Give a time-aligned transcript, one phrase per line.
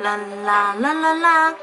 [0.00, 1.54] 啦啦啦啦啦。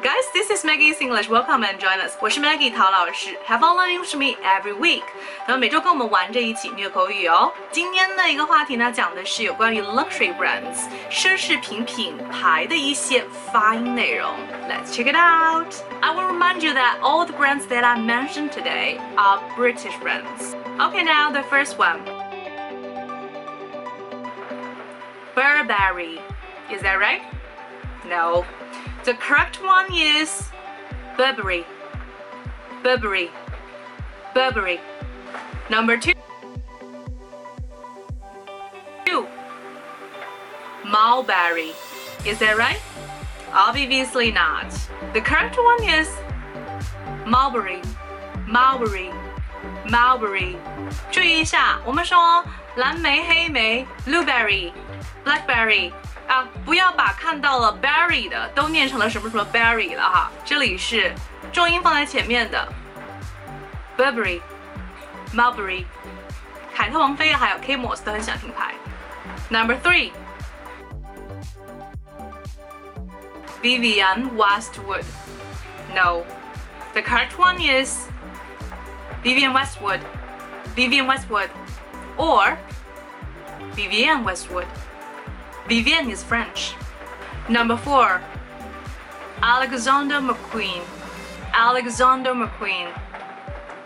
[0.00, 1.28] Guys, this is Maggie's English.
[1.28, 2.16] Welcome and join us.
[2.20, 3.36] 我是 Maggie 陶老师。
[3.48, 5.02] Have fun learning with me every week.
[5.46, 7.52] 那么每周跟我们玩这一起虐口语哦。
[7.72, 14.30] 今天的一个话题呢，讲的是有关于 luxury brands 奢侈品品牌的一些发音内容。
[14.68, 15.74] Let's check it out.
[16.00, 20.54] I will remind you that all the brands that I mentioned today are British brands.
[20.78, 21.98] Okay, now the first one.
[25.34, 26.20] Burberry.
[26.70, 27.22] Is that right?
[28.06, 28.44] No.
[29.04, 30.50] The correct one is
[31.16, 31.64] Burberry.
[32.82, 33.30] Burberry.
[34.34, 34.80] Burberry.
[35.68, 36.12] Number two.
[39.04, 39.26] Two.
[40.84, 41.72] Mulberry.
[42.24, 42.80] Is that right?
[43.52, 44.70] Obviously not.
[45.12, 46.08] The correct one is
[47.26, 47.80] Mulberry.
[48.46, 49.10] Mulberry.
[49.86, 50.56] Mulberry.
[51.10, 52.44] 注意一下，我们说
[52.76, 55.92] 蓝莓、黑莓 blueberry、blackberry
[56.27, 60.31] 啊，不要把看到了 berry 的都念成了什么什么 berry 了哈。
[60.45, 61.13] 这里是
[61.51, 62.67] 重音放在前面的
[63.97, 64.41] Burberry、
[65.33, 65.85] Mulberry、
[66.73, 68.73] 凯特王妃还有 K Moss 都很想听牌。
[69.49, 70.11] Number three。
[73.61, 75.05] Vivian Westwood.
[75.93, 76.23] No.
[76.93, 78.07] The correct one is
[79.23, 80.01] Vivian Westwood.
[80.75, 81.49] Vivian Westwood.
[82.17, 82.57] Or
[83.75, 84.67] Vivian Westwood.
[85.68, 86.74] Vivian is French.
[87.48, 88.20] Number four,
[89.42, 90.82] Alexander McQueen.
[91.52, 92.88] Alexander McQueen.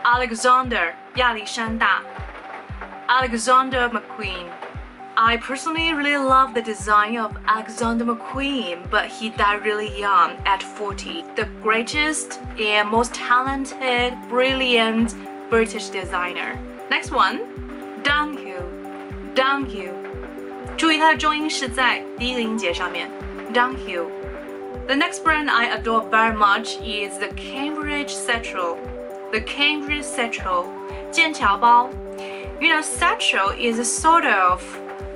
[0.05, 2.03] Alexander 亚历山大
[3.09, 4.51] Alexander McQueen.
[5.15, 10.63] I personally really love the design of Alexander McQueen, but he died really young at
[10.63, 11.23] 40.
[11.37, 15.15] The greatest and most talented, brilliant
[15.51, 16.59] British designer.
[16.91, 17.41] Next one,
[18.03, 18.65] Dunhill.
[19.35, 20.03] Dunhill.
[20.77, 23.11] 注意它的重音是在第一个音节上面，
[23.53, 28.77] Dunhill。The next brand I adore very much is the Cambridge Satchel.
[29.31, 30.67] The Cambridge Satchel，
[31.11, 31.89] 剑桥包。
[32.61, 34.63] You know, satchel is a sort of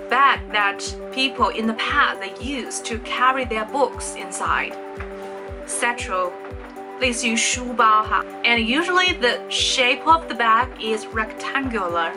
[0.09, 0.83] bag that
[1.13, 4.73] people in the past they used to carry their books inside.
[5.67, 6.31] Satchel
[7.01, 12.11] 类似于书包哈，and usually the shape of the bag is rectangular，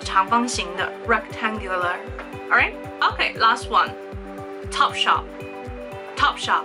[0.00, 3.90] 长方形的 rectangular。Alright, okay, last one.
[4.70, 5.24] Topshop,
[6.16, 6.64] Topshop，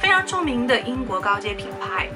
[0.00, 2.08] 非常着名的英国高阶品牌。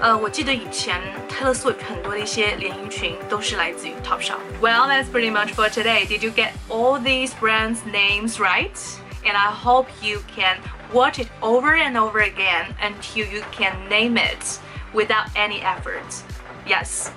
[0.00, 6.04] 呃，我记得以前 Taylor Swift 很多的一些连衣裙都是来自于 Topshop。Well, that's pretty much for today.
[6.06, 8.76] Did you get all these brands' names right?
[9.24, 10.58] And I hope you can
[10.92, 14.58] watch it over and over again until you can name it
[14.92, 16.22] without any effort.
[16.66, 17.10] Yes.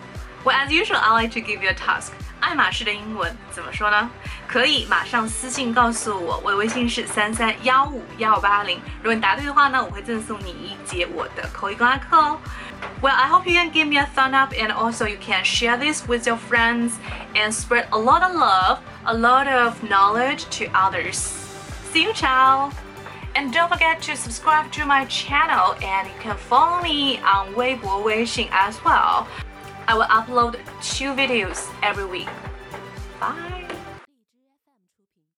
[0.46, 2.14] Well, as usual, I like to give you a task.
[2.40, 4.10] 爱马仕的英文怎么说呢？
[4.52, 8.80] 可以马上私信告诉我，我的微信是三三幺五幺八零。
[9.02, 12.40] 如果你答对的话呢，我会赠送你一节我的口语公开课哦。
[13.02, 16.08] Well, I hope you can give me a thumb up and also you can share this
[16.08, 16.94] with your friends
[17.34, 21.18] and spread a lot of love, a lot of knowledge to others.
[21.92, 22.72] See you, ciao!
[23.36, 28.04] And don't forget to subscribe to my channel and you can follow me on Weibo
[28.04, 29.28] Weixin as well.
[29.88, 32.30] I will upload two videos every week.
[33.20, 33.71] Bye!